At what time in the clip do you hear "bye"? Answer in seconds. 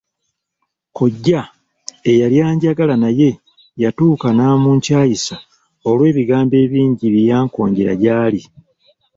7.13-7.27